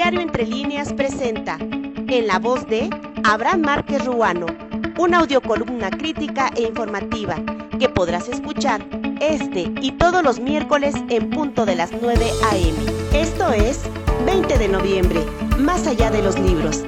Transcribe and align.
Diario 0.00 0.22
Entre 0.22 0.46
Líneas 0.46 0.94
presenta, 0.94 1.58
en 1.60 2.26
la 2.26 2.38
voz 2.38 2.66
de 2.66 2.88
Abraham 3.22 3.60
Márquez 3.60 4.02
Ruano, 4.06 4.46
una 4.98 5.18
audiocolumna 5.18 5.90
crítica 5.90 6.50
e 6.56 6.62
informativa 6.62 7.36
que 7.78 7.90
podrás 7.90 8.26
escuchar 8.28 8.82
este 9.20 9.70
y 9.82 9.92
todos 9.92 10.24
los 10.24 10.40
miércoles 10.40 10.94
en 11.10 11.28
punto 11.28 11.66
de 11.66 11.76
las 11.76 11.92
9 11.92 12.30
a.m. 12.50 12.78
Esto 13.12 13.52
es 13.52 13.82
20 14.24 14.56
de 14.56 14.68
noviembre, 14.68 15.20
más 15.58 15.86
allá 15.86 16.10
de 16.10 16.22
los 16.22 16.38
libros. 16.38 16.82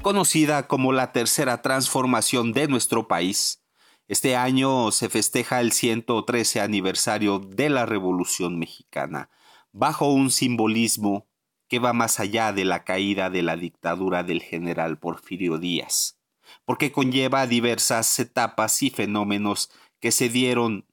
Conocida 0.00 0.66
como 0.66 0.94
la 0.94 1.12
tercera 1.12 1.60
transformación 1.60 2.54
de 2.54 2.68
nuestro 2.68 3.06
país, 3.06 3.62
este 4.08 4.34
año 4.34 4.92
se 4.92 5.10
festeja 5.10 5.60
el 5.60 5.72
113 5.72 6.62
aniversario 6.62 7.38
de 7.38 7.68
la 7.68 7.84
Revolución 7.84 8.58
Mexicana, 8.58 9.28
bajo 9.72 10.10
un 10.10 10.30
simbolismo 10.30 11.26
que 11.68 11.78
va 11.78 11.92
más 11.92 12.20
allá 12.20 12.52
de 12.52 12.64
la 12.64 12.84
caída 12.84 13.30
de 13.30 13.42
la 13.42 13.56
dictadura 13.56 14.22
del 14.22 14.42
general 14.42 14.98
Porfirio 14.98 15.58
Díaz, 15.58 16.18
porque 16.64 16.92
conlleva 16.92 17.46
diversas 17.46 18.18
etapas 18.18 18.82
y 18.82 18.90
fenómenos 18.90 19.70
que 20.00 20.12
se 20.12 20.28
dieron 20.28 20.86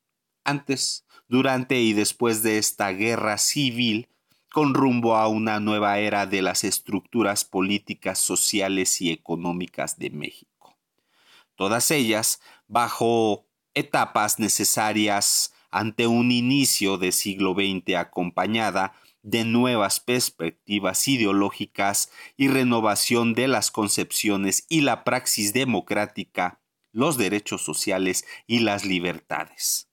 antes, 0.43 1.05
durante 1.27 1.79
y 1.79 1.93
después 1.93 2.43
de 2.43 2.57
esta 2.57 2.91
guerra 2.91 3.37
civil 3.37 4.09
con 4.51 4.75
rumbo 4.75 5.15
a 5.15 5.27
una 5.27 5.59
nueva 5.59 5.97
era 5.97 6.27
de 6.27 6.43
las 6.43 6.63
estructuras 6.63 7.43
políticas, 7.43 8.19
sociales 8.19 9.01
y 9.01 9.11
económicas 9.11 9.97
de 9.97 10.11
México. 10.11 10.77
Todas 11.55 11.89
ellas 11.89 12.39
bajo 12.67 13.47
etapas 13.73 14.37
necesarias 14.37 15.52
ante 15.73 16.05
un 16.05 16.31
inicio 16.31 16.97
de 16.97 17.11
siglo 17.11 17.53
XX 17.55 17.95
acompañada 17.95 18.93
de 19.23 19.43
nuevas 19.43 19.99
perspectivas 19.99 21.07
ideológicas 21.07 22.11
y 22.37 22.47
renovación 22.47 23.33
de 23.33 23.47
las 23.47 23.71
concepciones 23.71 24.65
y 24.69 24.81
la 24.81 25.03
praxis 25.03 25.51
democrática, 25.51 26.61
los 26.91 27.17
derechos 27.17 27.63
sociales 27.63 28.25
y 28.45 28.59
las 28.59 28.85
libertades. 28.85 29.89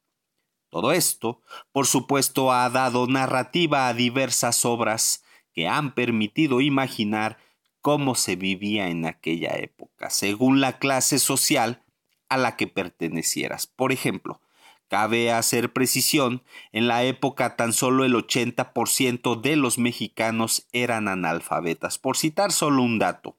Todo 0.68 0.92
esto, 0.92 1.40
por 1.72 1.86
supuesto, 1.86 2.52
ha 2.52 2.68
dado 2.68 3.06
narrativa 3.06 3.88
a 3.88 3.94
diversas 3.94 4.64
obras 4.64 5.24
que 5.52 5.66
han 5.66 5.94
permitido 5.94 6.60
imaginar 6.60 7.38
cómo 7.80 8.14
se 8.14 8.36
vivía 8.36 8.88
en 8.88 9.06
aquella 9.06 9.56
época, 9.56 10.10
según 10.10 10.60
la 10.60 10.78
clase 10.78 11.18
social 11.18 11.82
a 12.28 12.36
la 12.36 12.56
que 12.56 12.66
pertenecieras. 12.66 13.66
Por 13.66 13.92
ejemplo, 13.92 14.40
Cabe 14.90 15.30
hacer 15.30 15.72
precisión, 15.72 16.42
en 16.72 16.88
la 16.88 17.04
época 17.04 17.54
tan 17.54 17.72
solo 17.72 18.04
el 18.04 18.14
80% 18.14 19.40
de 19.40 19.54
los 19.54 19.78
mexicanos 19.78 20.66
eran 20.72 21.06
analfabetas, 21.06 21.96
por 21.96 22.16
citar 22.16 22.50
solo 22.50 22.82
un 22.82 22.98
dato. 22.98 23.38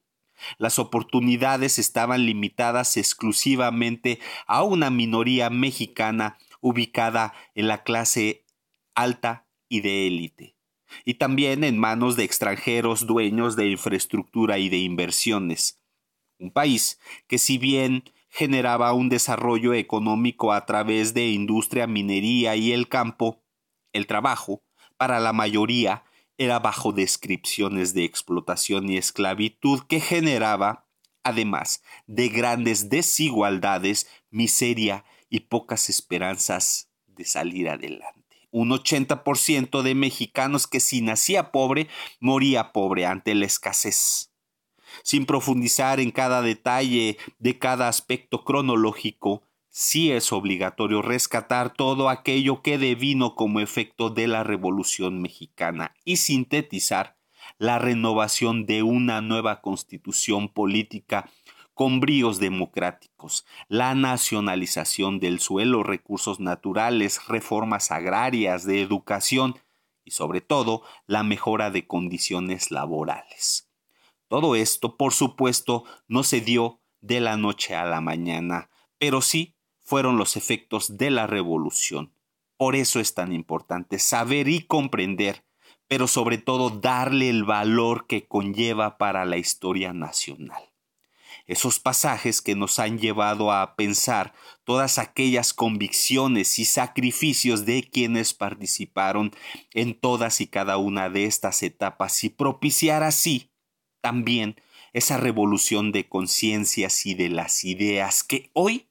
Las 0.59 0.79
oportunidades 0.79 1.77
estaban 1.77 2.25
limitadas 2.25 2.95
exclusivamente 2.95 4.21
a 4.47 4.63
una 4.63 4.89
minoría 4.89 5.49
mexicana 5.49 6.37
ubicada 6.61 7.33
en 7.53 7.67
la 7.67 7.83
clase 7.83 8.45
alta 8.95 9.45
y 9.67 9.81
de 9.81 10.07
élite, 10.07 10.55
y 11.03 11.15
también 11.15 11.65
en 11.65 11.77
manos 11.77 12.15
de 12.15 12.23
extranjeros 12.23 13.05
dueños 13.07 13.57
de 13.57 13.67
infraestructura 13.67 14.57
y 14.57 14.69
de 14.69 14.77
inversiones. 14.77 15.81
Un 16.39 16.51
país 16.51 16.97
que 17.27 17.37
si 17.37 17.57
bien 17.57 18.05
generaba 18.31 18.93
un 18.93 19.09
desarrollo 19.09 19.73
económico 19.73 20.53
a 20.53 20.65
través 20.65 21.13
de 21.13 21.27
industria, 21.27 21.85
minería 21.85 22.55
y 22.55 22.71
el 22.71 22.87
campo, 22.87 23.43
el 23.91 24.07
trabajo, 24.07 24.63
para 24.97 25.19
la 25.19 25.33
mayoría, 25.33 26.05
era 26.37 26.59
bajo 26.59 26.93
descripciones 26.93 27.93
de 27.93 28.05
explotación 28.05 28.89
y 28.89 28.97
esclavitud 28.97 29.81
que 29.87 29.99
generaba, 29.99 30.87
además 31.23 31.83
de 32.07 32.29
grandes 32.29 32.89
desigualdades, 32.89 34.07
miseria 34.29 35.03
y 35.29 35.41
pocas 35.41 35.89
esperanzas 35.89 36.89
de 37.07 37.25
salir 37.25 37.67
adelante. 37.67 38.47
Un 38.49 38.69
80% 38.69 39.81
de 39.81 39.93
mexicanos 39.93 40.67
que 40.67 40.79
si 40.79 41.01
nacía 41.01 41.51
pobre, 41.51 41.89
moría 42.19 42.71
pobre 42.71 43.05
ante 43.05 43.35
la 43.35 43.45
escasez 43.45 44.30
sin 45.03 45.25
profundizar 45.25 45.99
en 45.99 46.11
cada 46.11 46.41
detalle 46.41 47.17
de 47.39 47.59
cada 47.59 47.87
aspecto 47.87 48.43
cronológico, 48.43 49.43
sí 49.69 50.11
es 50.11 50.31
obligatorio 50.31 51.01
rescatar 51.01 51.73
todo 51.73 52.09
aquello 52.09 52.61
que 52.61 52.77
devino 52.77 53.35
como 53.35 53.59
efecto 53.59 54.09
de 54.09 54.27
la 54.27 54.43
Revolución 54.43 55.21
mexicana 55.21 55.95
y 56.03 56.17
sintetizar 56.17 57.17
la 57.57 57.79
renovación 57.79 58.65
de 58.65 58.83
una 58.83 59.21
nueva 59.21 59.61
constitución 59.61 60.49
política 60.49 61.29
con 61.73 61.99
bríos 61.99 62.39
democráticos, 62.39 63.45
la 63.67 63.95
nacionalización 63.95 65.19
del 65.19 65.39
suelo, 65.39 65.83
recursos 65.83 66.39
naturales, 66.39 67.27
reformas 67.27 67.91
agrarias, 67.91 68.65
de 68.65 68.81
educación 68.81 69.55
y 70.03 70.11
sobre 70.11 70.41
todo 70.41 70.83
la 71.07 71.23
mejora 71.23 71.71
de 71.71 71.87
condiciones 71.87 72.71
laborales. 72.71 73.70
Todo 74.31 74.55
esto, 74.55 74.95
por 74.95 75.11
supuesto, 75.11 75.83
no 76.07 76.23
se 76.23 76.39
dio 76.39 76.79
de 77.01 77.19
la 77.19 77.35
noche 77.35 77.75
a 77.75 77.83
la 77.83 77.99
mañana, 77.99 78.69
pero 78.97 79.19
sí 79.21 79.57
fueron 79.81 80.15
los 80.15 80.37
efectos 80.37 80.95
de 80.95 81.11
la 81.11 81.27
revolución. 81.27 82.15
Por 82.55 82.77
eso 82.77 83.01
es 83.01 83.13
tan 83.13 83.33
importante 83.33 83.99
saber 83.99 84.47
y 84.47 84.61
comprender, 84.61 85.43
pero 85.89 86.07
sobre 86.07 86.37
todo 86.37 86.69
darle 86.69 87.29
el 87.29 87.43
valor 87.43 88.07
que 88.07 88.25
conlleva 88.25 88.97
para 88.97 89.25
la 89.25 89.35
historia 89.35 89.91
nacional. 89.91 90.63
Esos 91.45 91.81
pasajes 91.81 92.41
que 92.41 92.55
nos 92.55 92.79
han 92.79 92.99
llevado 92.99 93.51
a 93.51 93.75
pensar 93.75 94.33
todas 94.63 94.97
aquellas 94.97 95.53
convicciones 95.53 96.57
y 96.57 96.63
sacrificios 96.63 97.65
de 97.65 97.83
quienes 97.83 98.33
participaron 98.33 99.33
en 99.73 99.99
todas 99.99 100.39
y 100.39 100.47
cada 100.47 100.77
una 100.77 101.09
de 101.09 101.25
estas 101.25 101.63
etapas 101.63 102.23
y 102.23 102.29
propiciar 102.29 103.03
así 103.03 103.50
también 104.01 104.55
esa 104.93 105.17
revolución 105.17 105.91
de 105.91 106.07
conciencias 106.07 107.05
y 107.05 107.13
de 107.13 107.29
las 107.29 107.63
ideas 107.63 108.23
que 108.23 108.49
hoy 108.53 108.87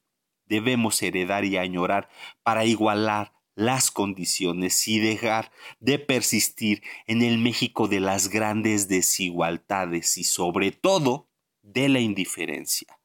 debemos 0.47 1.03
heredar 1.03 1.45
y 1.45 1.57
añorar 1.57 2.09
para 2.43 2.65
igualar 2.65 3.33
las 3.55 3.91
condiciones 3.91 4.89
y 4.89 4.99
dejar 4.99 5.53
de 5.81 5.99
persistir 5.99 6.83
en 7.07 7.23
el 7.23 7.39
México 7.39 7.89
de 7.89 8.01
las 8.01 8.29
grandes 8.29 8.89
desigualdades 8.89 10.17
y 10.17 10.25
sobre 10.25 10.73
todo 10.73 11.29
de 11.63 11.89
la 11.89 12.01
indiferencia. 12.01 12.99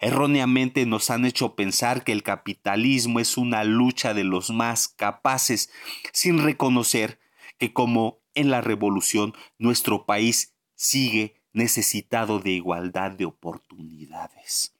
Erróneamente 0.00 0.86
nos 0.86 1.10
han 1.10 1.24
hecho 1.24 1.54
pensar 1.54 2.04
que 2.04 2.12
el 2.12 2.22
capitalismo 2.22 3.20
es 3.20 3.36
una 3.36 3.64
lucha 3.64 4.14
de 4.14 4.24
los 4.24 4.50
más 4.50 4.88
capaces, 4.88 5.70
sin 6.12 6.42
reconocer 6.42 7.20
que 7.58 7.72
como 7.72 8.20
en 8.34 8.50
la 8.50 8.60
revolución 8.60 9.34
nuestro 9.58 10.06
país 10.06 10.54
sigue 10.74 11.41
necesitado 11.52 12.38
de 12.38 12.50
igualdad 12.50 13.12
de 13.12 13.24
oportunidades. 13.24 14.74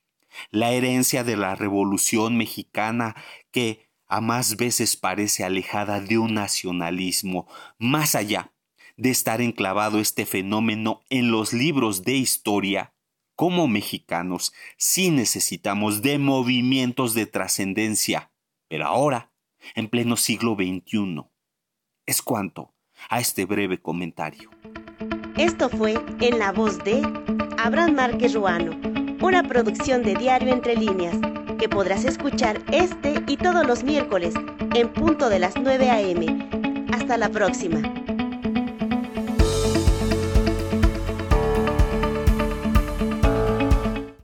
La 0.50 0.72
herencia 0.72 1.24
de 1.24 1.36
la 1.36 1.54
Revolución 1.54 2.36
mexicana 2.36 3.14
que 3.50 3.88
a 4.06 4.20
más 4.20 4.56
veces 4.56 4.96
parece 4.96 5.44
alejada 5.44 6.00
de 6.00 6.18
un 6.18 6.34
nacionalismo, 6.34 7.46
más 7.78 8.14
allá 8.14 8.52
de 8.96 9.10
estar 9.10 9.40
enclavado 9.40 10.00
este 10.00 10.26
fenómeno 10.26 11.00
en 11.08 11.30
los 11.30 11.52
libros 11.52 12.02
de 12.02 12.16
historia, 12.16 12.94
como 13.34 13.68
mexicanos 13.68 14.52
sí 14.76 15.10
necesitamos 15.10 16.02
de 16.02 16.18
movimientos 16.18 17.14
de 17.14 17.26
trascendencia, 17.26 18.30
pero 18.68 18.86
ahora, 18.86 19.32
en 19.74 19.88
pleno 19.88 20.16
siglo 20.16 20.54
XXI. 20.54 21.24
Es 22.04 22.20
cuanto 22.20 22.74
a 23.08 23.20
este 23.20 23.44
breve 23.44 23.80
comentario. 23.80 24.50
Esto 25.36 25.68
fue 25.70 25.94
En 26.20 26.38
la 26.38 26.52
voz 26.52 26.78
de 26.84 27.02
Abraham 27.58 27.94
Márquez 27.94 28.34
Ruano, 28.34 28.72
una 29.22 29.42
producción 29.42 30.02
de 30.02 30.14
Diario 30.14 30.52
Entre 30.52 30.76
Líneas, 30.76 31.16
que 31.58 31.68
podrás 31.68 32.04
escuchar 32.04 32.60
este 32.70 33.22
y 33.26 33.36
todos 33.38 33.66
los 33.66 33.82
miércoles 33.82 34.34
en 34.74 34.92
punto 34.92 35.28
de 35.30 35.38
las 35.38 35.54
9 35.56 35.90
a.m. 35.90 36.48
Hasta 36.92 37.16
la 37.16 37.30
próxima. 37.30 38.01